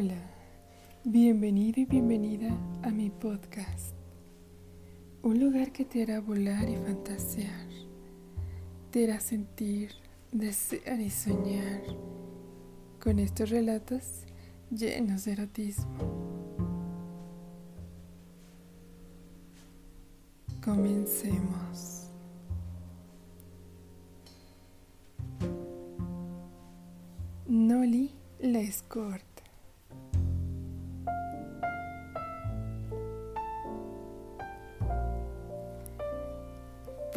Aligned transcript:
Hola, 0.00 0.30
bienvenido 1.02 1.80
y 1.80 1.84
bienvenida 1.84 2.56
a 2.84 2.90
mi 2.90 3.10
podcast. 3.10 3.96
Un 5.24 5.40
lugar 5.40 5.72
que 5.72 5.84
te 5.84 6.04
hará 6.04 6.20
volar 6.20 6.68
y 6.68 6.76
fantasear, 6.76 7.66
te 8.92 9.02
hará 9.02 9.18
sentir, 9.18 9.90
desear 10.30 11.00
y 11.00 11.10
soñar 11.10 11.82
con 13.02 13.18
estos 13.18 13.50
relatos 13.50 14.22
llenos 14.70 15.24
de 15.24 15.32
erotismo. 15.32 15.98
Comencemos. 20.64 22.12
Noli 27.48 28.14
la 28.38 28.60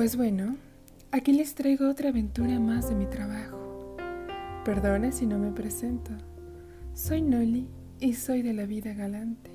Pues 0.02 0.18
bueno, 0.18 0.56
aquí 1.12 1.32
les 1.32 1.54
traigo 1.54 1.88
otra 1.88 2.10
aventura 2.10 2.60
más 2.60 2.90
de 2.90 2.96
mi 2.96 3.06
trabajo. 3.06 3.96
Perdona 4.66 5.12
si 5.12 5.28
no 5.28 5.38
me 5.38 5.52
presento. 5.52 6.10
Soy 6.96 7.22
Noli 7.22 7.68
y 8.00 8.16
soy 8.16 8.42
de 8.42 8.54
la 8.54 8.66
vida 8.66 8.96
galante, 8.96 9.52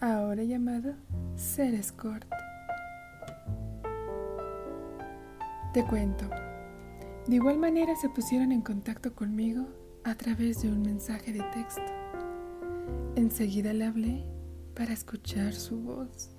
ahora 0.00 0.42
llamado 0.42 0.94
Ser 1.34 1.74
Escort. 1.74 2.26
Te 5.74 5.84
cuento. 5.84 6.30
De 7.26 7.36
igual 7.36 7.58
manera 7.58 7.94
se 7.94 8.08
pusieron 8.08 8.52
en 8.52 8.62
contacto 8.62 9.14
conmigo 9.14 9.66
a 10.04 10.14
través 10.14 10.62
de 10.62 10.68
un 10.68 10.80
mensaje 10.80 11.34
de 11.34 11.42
texto. 11.52 11.92
Enseguida 13.16 13.74
le 13.74 13.84
hablé 13.84 14.24
para 14.74 14.94
escuchar 14.94 15.52
su 15.52 15.78
voz 15.78 16.35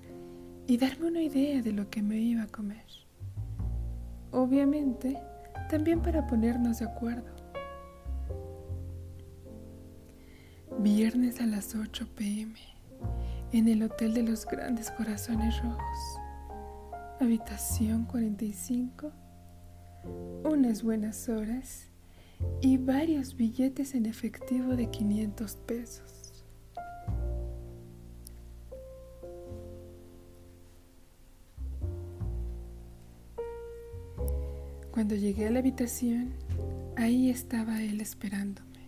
y 0.68 0.76
darme 0.76 1.08
una 1.08 1.22
idea 1.22 1.62
de 1.62 1.72
lo 1.72 1.90
que 1.90 2.02
me 2.02 2.18
iba 2.18 2.44
a 2.44 2.46
comer. 2.46 2.84
Obviamente, 4.30 5.18
también 5.68 6.00
para 6.00 6.26
ponernos 6.26 6.78
de 6.78 6.84
acuerdo. 6.84 7.34
Viernes 10.78 11.40
a 11.40 11.46
las 11.46 11.74
8 11.74 12.06
pm, 12.14 12.54
en 13.52 13.66
el 13.66 13.82
Hotel 13.82 14.14
de 14.14 14.22
los 14.22 14.46
Grandes 14.46 14.90
Corazones 14.90 15.60
Rojos, 15.62 15.98
habitación 17.18 18.04
45 18.04 19.10
unas 20.44 20.82
buenas 20.82 21.28
horas 21.28 21.88
y 22.60 22.76
varios 22.76 23.36
billetes 23.36 23.94
en 23.94 24.06
efectivo 24.06 24.76
de 24.76 24.90
500 24.90 25.56
pesos. 25.56 26.27
Cuando 34.98 35.14
llegué 35.14 35.46
a 35.46 35.50
la 35.52 35.60
habitación, 35.60 36.32
ahí 36.96 37.30
estaba 37.30 37.80
él 37.84 38.00
esperándome. 38.00 38.80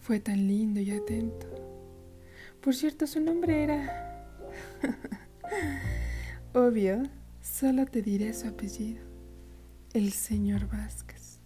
Fue 0.00 0.18
tan 0.18 0.48
lindo 0.48 0.80
y 0.80 0.92
atento. 0.92 1.46
Por 2.62 2.74
cierto, 2.74 3.06
su 3.06 3.20
nombre 3.20 3.64
era... 3.64 4.26
Obvio, 6.54 7.02
solo 7.42 7.84
te 7.84 8.00
diré 8.00 8.32
su 8.32 8.48
apellido 8.48 9.02
el 9.92 10.10
señor 10.12 10.66
Vázquez. 10.68 11.38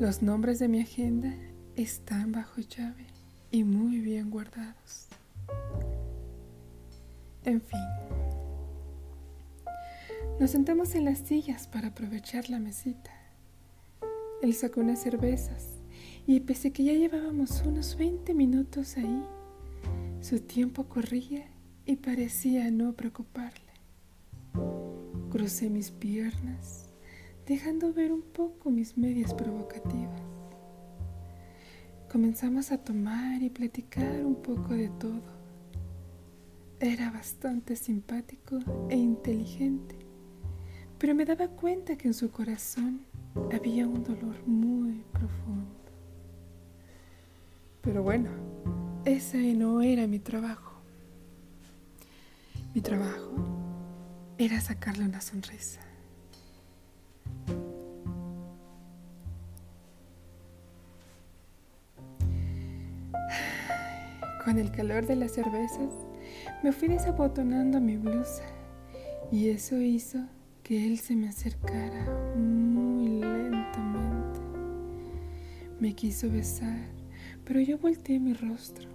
Los 0.00 0.20
nombres 0.20 0.58
de 0.58 0.66
mi 0.66 0.80
agenda 0.80 1.32
están 1.76 2.32
bajo 2.32 2.60
llave 2.60 3.06
y 3.52 3.62
muy 3.62 4.00
bien 4.00 4.30
guardados. 4.30 5.06
En 7.44 7.60
fin, 7.60 8.25
nos 10.38 10.50
sentamos 10.50 10.94
en 10.94 11.06
las 11.06 11.20
sillas 11.20 11.66
para 11.66 11.88
aprovechar 11.88 12.50
la 12.50 12.58
mesita. 12.58 13.10
Él 14.42 14.52
sacó 14.54 14.80
unas 14.80 15.00
cervezas 15.00 15.68
y 16.26 16.40
pese 16.40 16.72
que 16.72 16.84
ya 16.84 16.92
llevábamos 16.92 17.62
unos 17.64 17.96
20 17.96 18.34
minutos 18.34 18.96
ahí, 18.98 19.22
su 20.20 20.40
tiempo 20.40 20.84
corría 20.84 21.46
y 21.86 21.96
parecía 21.96 22.70
no 22.70 22.92
preocuparle. 22.92 23.60
Crucé 25.30 25.70
mis 25.70 25.90
piernas, 25.90 26.90
dejando 27.46 27.92
ver 27.92 28.12
un 28.12 28.22
poco 28.22 28.70
mis 28.70 28.98
medias 28.98 29.32
provocativas. 29.32 30.20
Comenzamos 32.10 32.72
a 32.72 32.78
tomar 32.78 33.42
y 33.42 33.50
platicar 33.50 34.24
un 34.24 34.36
poco 34.36 34.74
de 34.74 34.88
todo. 34.88 35.36
Era 36.78 37.10
bastante 37.10 37.74
simpático 37.76 38.58
e 38.90 38.96
inteligente, 38.96 40.05
pero 40.98 41.14
me 41.14 41.24
daba 41.24 41.48
cuenta 41.48 41.96
que 41.96 42.08
en 42.08 42.14
su 42.14 42.30
corazón 42.30 43.00
había 43.52 43.86
un 43.86 44.02
dolor 44.02 44.36
muy 44.46 45.04
profundo. 45.12 45.66
Pero 47.82 48.02
bueno, 48.02 48.30
ese 49.04 49.54
no 49.54 49.82
era 49.82 50.06
mi 50.06 50.18
trabajo. 50.18 50.72
Mi 52.74 52.80
trabajo 52.80 53.32
era 54.38 54.60
sacarle 54.60 55.04
una 55.04 55.20
sonrisa. 55.20 55.80
Con 64.44 64.58
el 64.58 64.70
calor 64.70 65.06
de 65.06 65.16
las 65.16 65.32
cervezas, 65.32 65.92
me 66.62 66.72
fui 66.72 66.88
desabotonando 66.88 67.80
mi 67.80 67.96
blusa 67.96 68.44
y 69.32 69.48
eso 69.48 69.76
hizo 69.80 70.20
que 70.66 70.84
él 70.84 70.98
se 70.98 71.14
me 71.14 71.28
acercara 71.28 72.34
muy 72.34 73.20
lentamente. 73.20 74.40
Me 75.78 75.94
quiso 75.94 76.28
besar, 76.28 76.88
pero 77.44 77.60
yo 77.60 77.78
volteé 77.78 78.18
mi 78.18 78.32
rostro. 78.32 78.88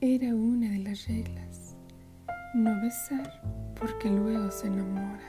Era 0.00 0.34
una 0.34 0.68
de 0.72 0.80
las 0.80 1.06
reglas. 1.06 1.76
No 2.56 2.74
besar 2.82 3.40
porque 3.78 4.10
luego 4.10 4.50
se 4.50 4.66
enamora. 4.66 5.20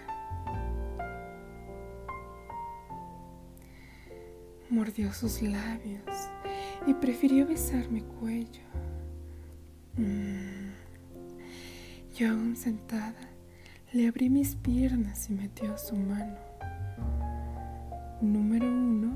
Mordió 4.71 5.13
sus 5.13 5.43
labios 5.43 6.09
y 6.87 6.95
prefirió 6.95 7.45
besar 7.45 7.87
mi 7.91 8.01
cuello. 8.01 8.63
Mm. 9.95 10.71
Yo 12.17 12.31
aún 12.31 12.55
sentada, 12.55 13.34
le 13.95 14.09
abrí 14.09 14.29
mis 14.29 14.57
piernas 14.57 15.29
y 15.29 15.33
metió 15.33 15.77
su 15.77 15.95
mano. 15.95 16.35
Número 18.19 18.67
uno, 18.67 19.15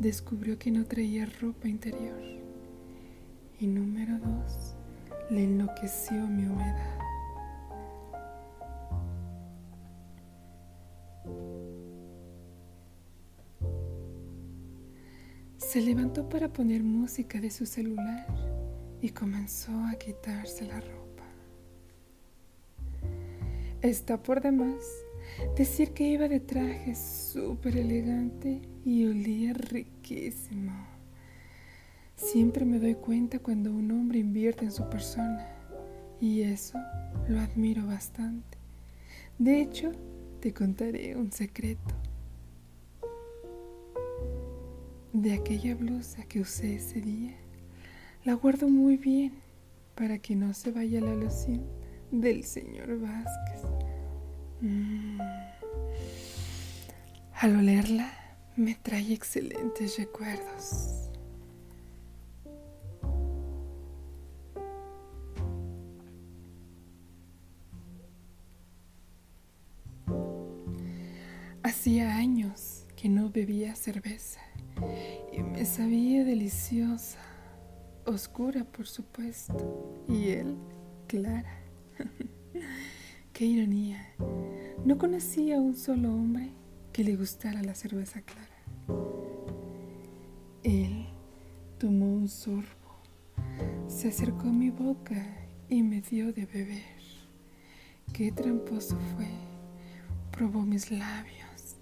descubrió 0.00 0.58
que 0.58 0.72
no 0.72 0.84
traía 0.84 1.26
ropa 1.40 1.68
interior. 1.68 2.20
Y 3.60 3.68
número 3.68 4.18
dos, 4.18 4.74
le 5.30 5.44
enloqueció 5.44 6.26
mi 6.26 6.44
humedad. 6.44 6.98
Se 15.56 15.80
levantó 15.80 16.28
para 16.28 16.52
poner 16.52 16.82
música 16.82 17.40
de 17.40 17.52
su 17.52 17.64
celular 17.64 18.26
y 19.00 19.10
comenzó 19.10 19.70
a 19.84 19.94
quitarse 19.94 20.66
la 20.66 20.80
ropa. 20.80 21.09
Está 23.82 24.22
por 24.22 24.42
demás 24.42 24.84
decir 25.56 25.92
que 25.92 26.06
iba 26.06 26.28
de 26.28 26.38
traje 26.38 26.94
súper 26.94 27.78
elegante 27.78 28.60
y 28.84 29.06
olía 29.06 29.54
riquísimo. 29.54 30.86
Siempre 32.14 32.66
me 32.66 32.78
doy 32.78 32.94
cuenta 32.96 33.38
cuando 33.38 33.72
un 33.72 33.90
hombre 33.90 34.18
invierte 34.18 34.66
en 34.66 34.72
su 34.72 34.86
persona 34.90 35.48
y 36.20 36.42
eso 36.42 36.78
lo 37.26 37.40
admiro 37.40 37.86
bastante. 37.86 38.58
De 39.38 39.62
hecho, 39.62 39.92
te 40.40 40.52
contaré 40.52 41.16
un 41.16 41.32
secreto 41.32 41.94
de 45.14 45.32
aquella 45.32 45.74
blusa 45.74 46.24
que 46.24 46.40
usé 46.42 46.74
ese 46.74 47.00
día. 47.00 47.34
La 48.26 48.34
guardo 48.34 48.68
muy 48.68 48.98
bien 48.98 49.32
para 49.94 50.18
que 50.18 50.36
no 50.36 50.52
se 50.52 50.70
vaya 50.70 51.00
la 51.00 51.12
alusión 51.12 51.79
del 52.10 52.44
señor 52.44 52.98
Vázquez. 53.00 53.62
Mm. 54.60 55.20
Al 57.34 57.56
olerla 57.56 58.10
me 58.56 58.74
trae 58.74 59.12
excelentes 59.12 59.96
recuerdos. 59.98 61.10
Hacía 71.62 72.16
años 72.16 72.86
que 72.96 73.08
no 73.08 73.30
bebía 73.30 73.74
cerveza 73.74 74.40
y 75.32 75.42
me 75.42 75.64
sabía 75.64 76.24
deliciosa, 76.24 77.20
oscura 78.04 78.64
por 78.64 78.86
supuesto, 78.86 80.04
y 80.08 80.30
él 80.30 80.56
clara. 81.06 81.59
Qué 83.32 83.44
ironía. 83.44 84.14
No 84.84 84.98
conocía 84.98 85.56
a 85.56 85.60
un 85.60 85.76
solo 85.76 86.12
hombre 86.12 86.50
que 86.92 87.04
le 87.04 87.16
gustara 87.16 87.62
la 87.62 87.74
cerveza 87.74 88.22
clara. 88.22 88.46
Él 90.62 91.06
tomó 91.78 92.12
un 92.12 92.28
sorbo, 92.28 93.00
se 93.88 94.08
acercó 94.08 94.48
a 94.48 94.52
mi 94.52 94.70
boca 94.70 95.24
y 95.68 95.82
me 95.82 96.00
dio 96.00 96.32
de 96.32 96.46
beber. 96.46 97.00
Qué 98.12 98.32
tramposo 98.32 98.98
fue. 99.14 99.28
Probó 100.30 100.62
mis 100.62 100.90
labios, 100.90 101.76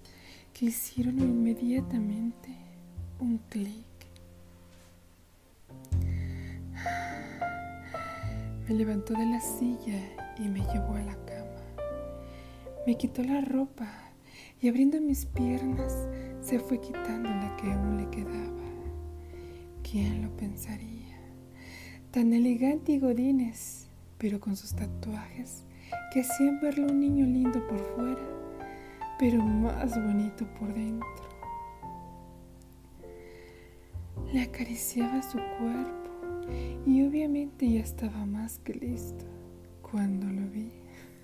que 0.53 0.67
hicieron 0.67 1.19
inmediatamente 1.19 2.55
un 3.19 3.39
clic. 3.49 3.88
Me 8.69 8.75
levantó 8.75 9.15
de 9.15 9.25
la 9.25 9.41
silla 9.41 9.99
y 10.37 10.47
me 10.47 10.59
llevó 10.59 10.93
a 10.93 11.01
la 11.01 11.15
cama. 11.25 11.83
Me 12.85 12.97
quitó 12.97 13.23
la 13.23 13.41
ropa 13.41 13.91
y 14.61 14.69
abriendo 14.69 15.01
mis 15.01 15.25
piernas 15.25 16.07
se 16.39 16.59
fue 16.59 16.79
quitando 16.79 17.31
la 17.31 17.57
que 17.57 17.71
aún 17.71 17.97
le 17.97 18.07
quedaba. 18.11 18.61
¿Quién 19.81 20.21
lo 20.21 20.29
pensaría? 20.37 21.17
Tan 22.11 22.31
elegante 22.31 22.91
y 22.91 22.99
godines, 22.99 23.87
pero 24.19 24.39
con 24.39 24.55
sus 24.55 24.75
tatuajes 24.75 25.63
que 26.13 26.21
hacían 26.21 26.61
verlo 26.61 26.91
un 26.91 26.99
niño 26.99 27.25
lindo 27.25 27.67
por 27.67 27.79
fuera, 27.95 28.21
pero 29.17 29.43
más 29.43 29.95
bonito 29.95 30.45
por 30.59 30.71
dentro. 30.75 31.09
Le 34.31 34.43
acariciaba 34.43 35.23
su 35.23 35.39
cuerpo 35.57 36.08
y 36.85 37.03
obviamente 37.03 37.69
ya 37.69 37.81
estaba 37.81 38.25
más 38.25 38.59
que 38.59 38.73
listo 38.73 39.25
cuando 39.81 40.27
lo 40.27 40.47
vi. 40.49 40.71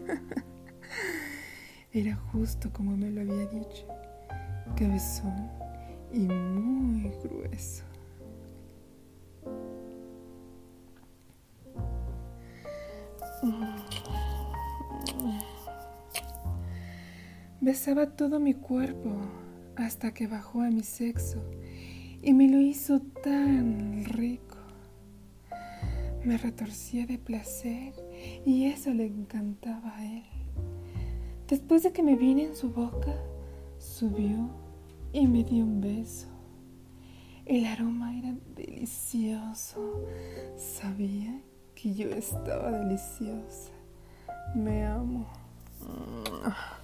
Era 1.94 2.16
justo 2.16 2.72
como 2.74 2.98
me 2.98 3.10
lo 3.10 3.22
había 3.22 3.48
dicho, 3.48 3.88
cabezón 4.76 5.50
y 6.12 6.20
muy 6.20 7.12
grueso. 7.24 7.84
Besaba 17.62 18.16
todo 18.16 18.40
mi 18.40 18.54
cuerpo 18.54 19.10
hasta 19.76 20.14
que 20.14 20.28
bajó 20.28 20.62
a 20.62 20.70
mi 20.70 20.84
sexo 20.84 21.44
y 22.22 22.34
me 22.34 22.48
lo 22.48 22.60
hizo 22.60 23.02
tan 23.24 24.06
rico. 24.06 24.55
Me 26.26 26.40
retorcía 26.40 27.06
de 27.06 27.20
placer 27.20 27.94
y 28.48 28.66
eso 28.66 28.90
le 28.90 29.06
encantaba 29.06 29.96
a 29.96 30.04
él. 30.04 30.24
Después 31.48 31.84
de 31.84 31.92
que 31.92 32.02
me 32.02 32.16
vine 32.16 32.46
en 32.46 32.56
su 32.56 32.72
boca, 32.72 33.16
subió 33.78 34.50
y 35.14 35.28
me 35.28 35.44
dio 35.44 35.64
un 35.64 35.82
beso. 35.82 36.28
El 37.46 37.66
aroma 37.66 38.18
era 38.18 38.36
delicioso. 38.56 40.04
Sabía 40.58 41.40
que 41.76 41.94
yo 41.94 42.10
estaba 42.10 42.72
deliciosa. 42.72 43.72
Me 44.56 44.84
amo. 44.84 45.28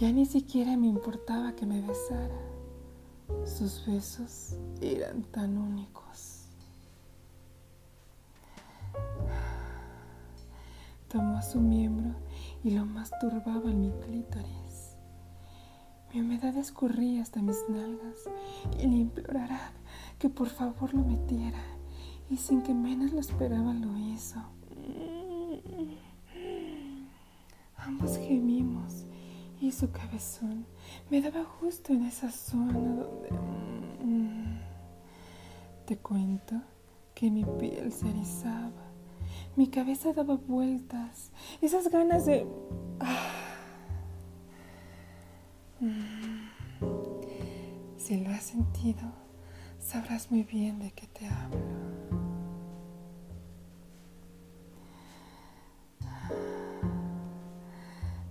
Ya 0.00 0.10
ni 0.10 0.26
siquiera 0.26 0.76
me 0.76 0.88
importaba 0.88 1.54
que 1.54 1.66
me 1.66 1.80
besara. 1.80 2.36
Sus 3.44 3.86
besos 3.86 4.56
eran 4.80 5.22
tan 5.22 5.56
únicos. 5.56 6.33
Tomó 11.14 11.40
su 11.42 11.60
miembro 11.60 12.12
y 12.64 12.72
lo 12.72 12.84
masturbaba 12.84 13.70
en 13.70 13.82
mi 13.82 13.92
clítoris. 13.92 14.96
Mi 16.12 16.22
humedad 16.22 16.56
escurría 16.56 17.22
hasta 17.22 17.40
mis 17.40 17.56
nalgas 17.68 18.16
y 18.80 18.88
le 18.88 18.96
implorara 18.96 19.70
que 20.18 20.28
por 20.28 20.48
favor 20.48 20.92
lo 20.92 21.04
metiera. 21.04 21.62
Y 22.28 22.36
sin 22.36 22.62
que 22.62 22.74
menos 22.74 23.12
lo 23.12 23.20
esperaba 23.20 23.72
lo 23.74 23.96
hizo. 23.96 24.40
Ambos 27.76 28.18
gemimos 28.18 29.06
y 29.60 29.70
su 29.70 29.92
cabezón 29.92 30.66
me 31.12 31.22
daba 31.22 31.44
justo 31.44 31.92
en 31.92 32.06
esa 32.06 32.32
zona 32.32 32.72
donde... 32.72 33.30
Mm, 34.02 34.58
te 35.86 35.96
cuento 35.96 36.60
que 37.14 37.30
mi 37.30 37.44
piel 37.44 37.92
se 37.92 38.10
erizaba, 38.10 38.83
mi 39.56 39.68
cabeza 39.68 40.12
daba 40.12 40.36
vueltas, 40.36 41.30
esas 41.60 41.88
ganas 41.90 42.26
de... 42.26 42.46
Ah. 43.00 43.44
Si 47.96 48.16
lo 48.22 48.30
has 48.30 48.42
sentido, 48.42 49.00
sabrás 49.78 50.30
muy 50.30 50.42
bien 50.42 50.78
de 50.78 50.90
qué 50.92 51.06
te 51.06 51.26
hablo. 51.26 51.58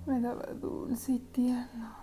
Me 0.06 0.20
daba 0.20 0.46
dulce 0.54 1.14
y 1.14 1.20
tierno, 1.20 1.96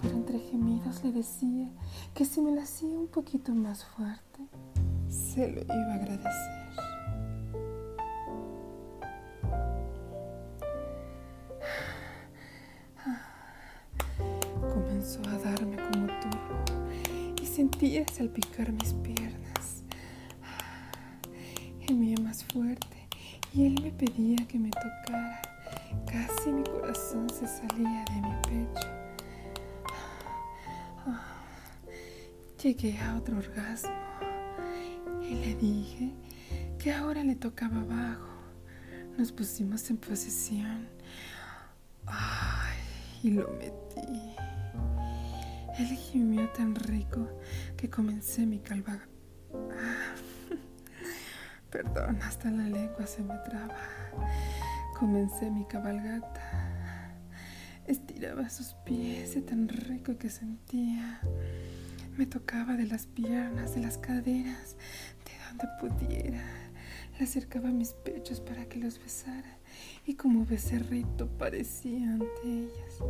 pero 0.00 0.14
entre 0.14 0.38
gemidos 0.38 1.04
le 1.04 1.12
decía 1.12 1.68
que 2.14 2.24
si 2.24 2.40
me 2.40 2.52
lo 2.52 2.60
hacía 2.60 2.98
un 2.98 3.08
poquito 3.08 3.54
más 3.54 3.84
fuerte, 3.84 4.48
se 5.08 5.52
lo 5.52 5.62
iba 5.62 5.92
a 5.92 5.94
agradecer. 5.94 6.63
Sentía 17.84 18.06
salpicar 18.08 18.72
mis 18.72 18.94
piernas. 18.94 19.82
Gemía 21.80 22.16
más 22.22 22.42
fuerte 22.44 23.08
y 23.52 23.66
él 23.66 23.78
me 23.82 23.90
pedía 23.90 24.38
que 24.48 24.58
me 24.58 24.70
tocara 24.70 25.42
Casi 26.06 26.50
mi 26.50 26.64
corazón 26.64 27.28
se 27.28 27.46
salía 27.46 28.04
de 28.06 28.22
mi 28.22 28.64
pecho. 28.64 28.88
Llegué 32.62 32.98
a 33.00 33.16
otro 33.16 33.36
orgasmo 33.36 33.90
y 35.22 35.34
le 35.34 35.54
dije 35.56 36.14
que 36.78 36.90
ahora 36.90 37.22
le 37.22 37.34
tocaba 37.34 37.82
abajo. 37.82 38.30
Nos 39.18 39.30
pusimos 39.30 39.90
en 39.90 39.98
posición. 39.98 40.88
Ay, 42.06 42.78
y 43.22 43.30
lo 43.32 43.46
metí. 43.58 44.36
Él 45.78 45.86
gimió 45.86 46.48
tan 46.50 46.74
rico 46.74 47.28
que 47.76 47.88
comencé 47.90 48.46
mi 48.46 48.60
calva. 48.60 49.00
perdón, 51.70 52.20
hasta 52.22 52.50
la 52.50 52.68
lengua 52.68 53.06
se 53.06 53.22
me 53.22 53.36
traba. 53.38 53.78
Comencé 54.98 55.50
mi 55.50 55.64
cabalgata. 55.64 57.14
Estiraba 57.86 58.50
sus 58.50 58.74
pies 58.84 59.36
tan 59.46 59.68
rico 59.68 60.16
que 60.16 60.30
sentía. 60.30 61.20
Me 62.16 62.26
tocaba 62.26 62.74
de 62.74 62.86
las 62.86 63.06
piernas, 63.06 63.74
de 63.74 63.80
las 63.80 63.98
caderas, 63.98 64.76
de 65.24 65.32
donde 65.48 65.66
pudiera. 65.80 66.44
Le 67.18 67.24
acercaba 67.24 67.70
mis 67.70 67.94
pechos 67.94 68.40
para 68.40 68.66
que 68.66 68.78
los 68.78 69.00
besara 69.00 69.58
y 70.06 70.14
como 70.14 70.46
becerrito 70.46 71.28
parecía 71.36 72.12
ante 72.12 72.44
ellas. 72.44 73.00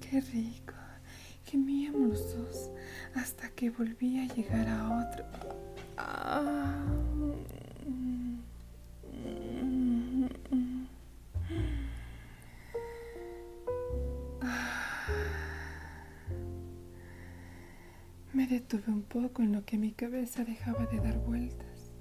Qué 0.00 0.20
rico. 0.20 0.74
Gemíamos 1.44 2.00
los 2.08 2.36
dos 2.36 2.70
hasta 3.14 3.48
que 3.50 3.70
volví 3.70 4.18
a 4.18 4.32
llegar 4.34 4.68
a 4.68 4.98
otro. 5.00 5.24
Me 18.32 18.46
detuve 18.48 18.88
un 18.88 19.02
poco 19.02 19.42
en 19.42 19.52
lo 19.52 19.64
que 19.64 19.78
mi 19.78 19.92
cabeza 19.92 20.44
dejaba 20.44 20.86
de 20.86 20.98
dar 20.98 21.18
vueltas 21.18 21.92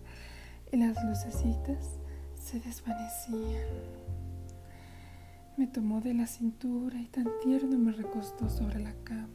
y 0.72 0.78
las 0.78 1.04
lucecitas 1.06 2.00
se 2.36 2.60
desvanecían. 2.60 4.03
Me 5.56 5.68
tomó 5.68 6.02
de 6.02 6.16
la 6.16 6.26
cintura 6.26 7.00
y 7.00 7.06
tan 7.06 7.28
tierno 7.44 7.78
me 7.78 7.92
recostó 7.92 8.50
sobre 8.50 8.80
la 8.80 8.94
cama. 9.04 9.28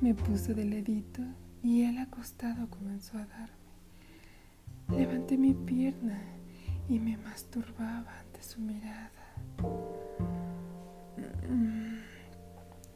Me 0.00 0.14
puso 0.14 0.54
de 0.54 0.64
ledito 0.64 1.20
y 1.62 1.82
él 1.82 1.98
acostado 1.98 2.68
comenzó 2.70 3.18
a 3.18 3.26
darme. 3.26 3.54
Levanté 4.96 5.36
mi 5.36 5.52
pierna 5.52 6.18
y 6.88 6.98
me 6.98 7.18
masturbaba 7.18 8.18
ante 8.20 8.42
su 8.42 8.60
mirada. 8.62 9.10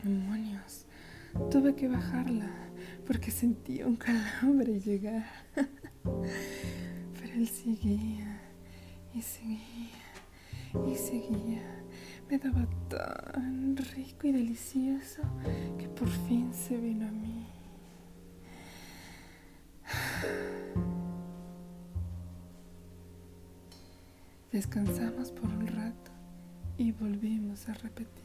Demonios, 0.03 0.87
tuve 1.51 1.75
que 1.75 1.89
bajarla 1.89 2.51
porque 3.07 3.31
sentía 3.31 3.87
un 3.87 3.97
calambre 3.97 4.81
llegar. 4.81 5.27
Pero 6.05 7.35
él 7.35 7.49
seguía 7.49 8.38
y 9.19 9.23
seguía 9.23 9.59
y 10.87 10.95
seguía. 10.95 11.83
Me 12.31 12.39
daba 12.39 12.67
tan 12.89 13.77
rico 13.77 14.29
y 14.29 14.33
delicioso 14.33 15.23
que 15.77 15.89
por 15.89 16.09
fin 16.09 16.53
se 16.55 16.77
vino 16.77 17.09
a 17.09 17.11
mí. 17.11 17.47
Descansamos 24.53 25.33
por 25.33 25.51
un 25.51 25.67
rato 25.67 26.13
y 26.77 26.93
volvimos 26.93 27.69
a 27.69 27.75
repetir. 27.75 28.25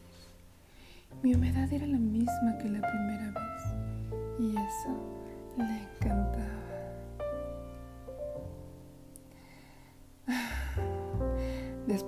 Mi 1.23 1.33
humedad 1.33 1.71
era 1.73 1.87
la 1.87 1.97
misma 1.97 2.57
que 2.61 2.69
la 2.69 2.81
primera 2.81 3.31
vez 3.31 3.63
y 4.39 4.51
eso 4.51 4.95
le 5.57 5.83
encantaba. 5.83 6.62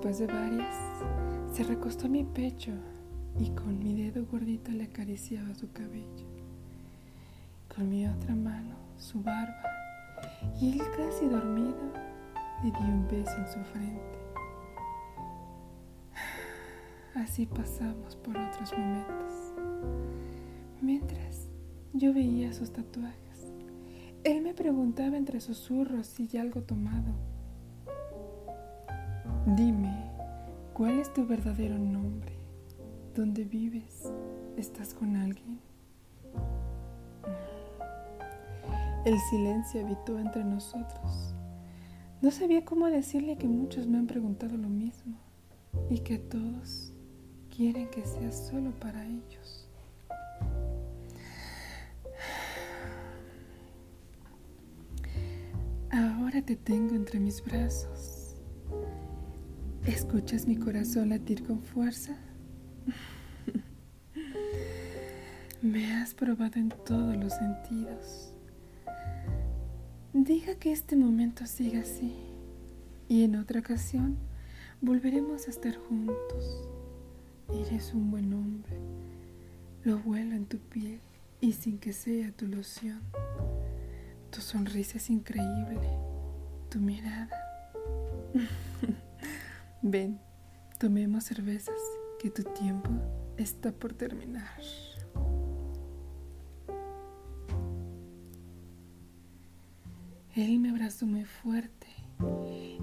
Después 0.06 0.28
de 0.28 0.32
varias, 0.32 0.76
se 1.52 1.64
recostó 1.64 2.06
a 2.06 2.08
mi 2.08 2.22
pecho 2.22 2.70
y 3.40 3.50
con 3.50 3.80
mi 3.80 3.92
dedo 3.92 4.24
gordito 4.24 4.70
le 4.70 4.84
acariciaba 4.84 5.52
su 5.56 5.72
cabello. 5.72 6.24
Con 7.74 7.90
mi 7.90 8.06
otra 8.06 8.36
mano 8.36 8.76
su 8.98 9.20
barba 9.20 9.64
y 10.60 10.74
él 10.74 10.82
casi 10.96 11.26
dormido 11.26 11.92
le 12.62 12.70
di 12.70 12.84
un 12.84 13.08
beso 13.08 13.36
en 13.36 13.48
su 13.48 13.58
frente. 13.72 14.18
Así 17.16 17.46
pasamos 17.46 18.14
por 18.14 18.38
otros 18.38 18.78
momentos. 18.78 19.54
Mientras 20.80 21.48
yo 21.94 22.14
veía 22.14 22.52
sus 22.52 22.70
tatuajes, 22.72 23.52
él 24.22 24.40
me 24.42 24.54
preguntaba 24.54 25.16
entre 25.16 25.40
susurros 25.40 26.06
si 26.06 26.28
ya 26.28 26.42
algo 26.42 26.62
tomado. 26.62 27.35
Dime, 29.54 29.94
¿cuál 30.74 30.98
es 30.98 31.14
tu 31.14 31.24
verdadero 31.24 31.78
nombre? 31.78 32.32
¿Dónde 33.14 33.44
vives? 33.44 34.12
¿Estás 34.56 34.92
con 34.92 35.14
alguien? 35.14 35.60
El 39.04 39.16
silencio 39.30 39.82
habitó 39.86 40.18
entre 40.18 40.42
nosotros. 40.42 41.32
No 42.22 42.32
sabía 42.32 42.64
cómo 42.64 42.86
decirle 42.86 43.38
que 43.38 43.46
muchos 43.46 43.86
me 43.86 43.98
han 43.98 44.08
preguntado 44.08 44.56
lo 44.56 44.68
mismo 44.68 45.16
y 45.90 46.00
que 46.00 46.18
todos 46.18 46.92
quieren 47.56 47.88
que 47.88 48.04
sea 48.04 48.32
solo 48.32 48.72
para 48.80 49.06
ellos. 49.06 49.70
Ahora 55.92 56.42
te 56.42 56.56
tengo 56.56 56.96
entre 56.96 57.20
mis 57.20 57.44
brazos. 57.44 58.15
¿Escuchas 59.86 60.48
mi 60.48 60.56
corazón 60.56 61.10
latir 61.10 61.44
con 61.44 61.62
fuerza? 61.62 62.16
Me 65.62 65.94
has 65.94 66.12
probado 66.12 66.58
en 66.58 66.70
todos 66.70 67.16
los 67.16 67.32
sentidos. 67.32 68.32
Diga 70.12 70.56
que 70.56 70.72
este 70.72 70.96
momento 70.96 71.46
siga 71.46 71.82
así 71.82 72.16
y 73.08 73.22
en 73.22 73.36
otra 73.36 73.60
ocasión 73.60 74.16
volveremos 74.80 75.46
a 75.46 75.50
estar 75.50 75.76
juntos. 75.76 76.68
Eres 77.54 77.94
un 77.94 78.10
buen 78.10 78.34
hombre. 78.34 78.76
Lo 79.84 79.98
vuelo 80.00 80.34
en 80.34 80.46
tu 80.46 80.58
piel 80.58 80.98
y 81.40 81.52
sin 81.52 81.78
que 81.78 81.92
sea 81.92 82.32
tu 82.32 82.48
loción. 82.48 83.02
Tu 84.30 84.40
sonrisa 84.40 84.98
es 84.98 85.10
increíble. 85.10 85.88
Tu 86.70 86.80
mirada. 86.80 87.45
Ven, 89.88 90.18
tomemos 90.80 91.22
cervezas, 91.22 91.80
que 92.18 92.28
tu 92.28 92.42
tiempo 92.42 92.90
está 93.36 93.70
por 93.70 93.92
terminar. 93.92 94.60
Él 100.34 100.58
me 100.58 100.70
abrazó 100.70 101.06
muy 101.06 101.24
fuerte 101.24 101.86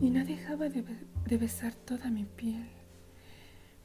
y 0.01 0.09
no 0.11 0.23
dejaba 0.23 0.69
de, 0.69 0.85
besar 1.37 1.75
toda 1.75 2.09
mi 2.09 2.23
piel. 2.23 2.69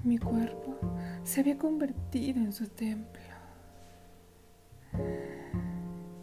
Mi 0.05 0.19
cuerpo 0.19 0.79
se 1.25 1.41
había 1.41 1.59
convertido 1.59 2.39
en 2.39 2.53
su 2.53 2.69
templo. 2.69 3.21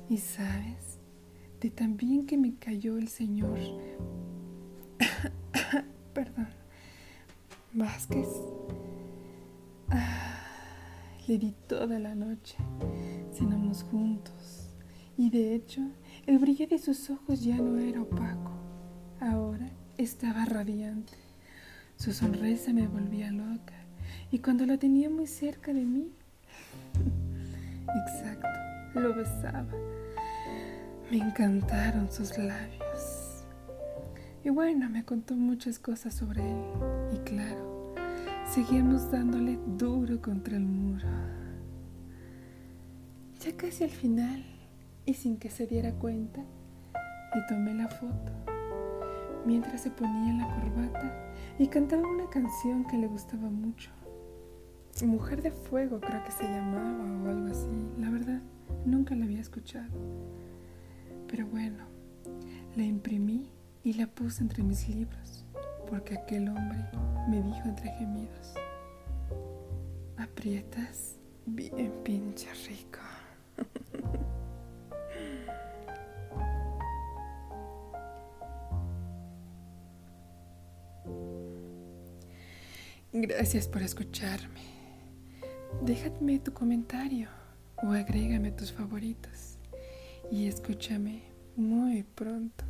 Y 0.07 0.17
sabes, 0.17 1.01
de 1.59 1.71
tan 1.71 1.97
bien 1.97 2.25
que 2.25 2.37
me 2.37 2.55
cayó 2.55 2.97
el 2.97 3.09
Señor, 3.09 3.59
perdón, 6.13 6.47
Vázquez, 7.77 8.29
le 11.27 11.37
di 11.37 11.53
toda 11.67 11.99
la 11.99 12.15
noche, 12.15 12.55
cenamos 13.33 13.83
juntos 13.83 14.69
y 15.17 15.29
de 15.29 15.53
hecho 15.53 15.81
el 16.25 16.39
brillo 16.39 16.67
de 16.67 16.77
sus 16.77 17.09
ojos 17.09 17.43
ya 17.43 17.57
no 17.57 17.77
era 17.77 18.01
opaco, 18.01 18.51
ahora 19.19 19.69
estaba 19.97 20.45
radiante. 20.45 21.11
Su 21.97 22.13
sonrisa 22.13 22.71
me 22.71 22.87
volvía 22.87 23.29
loca 23.29 23.75
y 24.31 24.39
cuando 24.39 24.65
la 24.65 24.77
tenía 24.77 25.09
muy 25.09 25.27
cerca 25.27 25.73
de 25.73 25.83
mí, 25.83 26.13
exacto, 28.07 28.47
lo 28.97 29.13
besaba. 29.13 29.67
Me 31.11 31.17
encantaron 31.17 32.09
sus 32.09 32.37
labios. 32.37 33.25
Y 34.45 34.49
bueno, 34.49 34.89
me 34.89 35.03
contó 35.03 35.35
muchas 35.35 35.77
cosas 35.79 36.13
sobre 36.13 36.41
él. 36.41 36.63
Y 37.13 37.17
claro, 37.17 37.64
seguíamos 38.55 39.11
dándole 39.11 39.59
duro 39.75 40.21
contra 40.21 40.55
el 40.55 40.63
muro. 40.63 41.05
Ya 43.41 43.57
casi 43.57 43.83
al 43.83 43.89
final, 43.89 44.45
y 45.05 45.13
sin 45.13 45.35
que 45.35 45.49
se 45.49 45.67
diera 45.67 45.91
cuenta, 45.91 46.39
le 47.35 47.41
tomé 47.49 47.73
la 47.73 47.89
foto 47.89 48.31
mientras 49.45 49.81
se 49.81 49.91
ponía 49.91 50.33
la 50.35 50.55
corbata 50.55 51.33
y 51.59 51.67
cantaba 51.67 52.07
una 52.07 52.29
canción 52.29 52.85
que 52.85 52.97
le 52.97 53.07
gustaba 53.07 53.49
mucho. 53.49 53.91
Mujer 55.05 55.41
de 55.41 55.51
Fuego 55.51 55.99
creo 55.99 56.23
que 56.23 56.31
se 56.31 56.45
llamaba 56.45 57.03
o 57.25 57.29
algo 57.29 57.47
así. 57.47 57.89
La 57.99 58.09
verdad, 58.09 58.41
nunca 58.85 59.15
la 59.15 59.25
había 59.25 59.41
escuchado. 59.41 59.91
Pero 61.27 61.45
bueno, 61.45 61.83
la 62.77 62.83
imprimí 62.83 63.49
y 63.83 63.93
la 63.95 64.07
puse 64.07 64.43
entre 64.43 64.63
mis 64.63 64.87
libros, 64.87 65.44
porque 65.85 66.15
aquel 66.15 66.49
hombre 66.49 66.79
me 67.29 67.41
dijo 67.41 67.61
entre 67.65 67.89
gemidos, 67.91 68.53
aprietas 70.17 71.15
bien 71.45 71.91
pinche 72.03 72.47
rico. 72.67 72.99
Gracias 83.13 83.67
por 83.69 83.81
escucharme. 83.81 84.59
Déjame 85.81 86.39
tu 86.39 86.51
comentario 86.51 87.29
o 87.77 87.91
agrégame 87.91 88.51
tus 88.51 88.73
favoritos 88.73 89.57
y 90.29 90.47
escúchame 90.47 91.23
muy 91.55 92.03
pronto. 92.03 92.65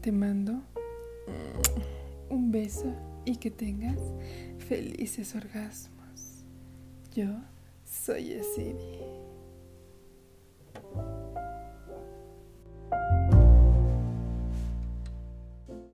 Te 0.00 0.10
mando 0.10 0.62
un 2.32 2.50
beso 2.50 2.94
y 3.24 3.36
que 3.36 3.50
tengas 3.50 4.00
felices 4.58 5.34
orgasmos. 5.34 6.44
Yo 7.14 7.28
soy 7.84 8.32
Esidi. 8.32 9.11